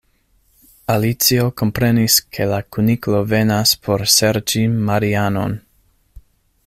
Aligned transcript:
Alicio 0.93 1.43
komprenis 1.61 2.15
ke 2.37 2.47
la 2.53 2.59
Kuniklo 2.77 3.21
venas 3.35 3.75
por 3.85 4.07
serĉi 4.15 4.65
Marianon. 4.89 5.59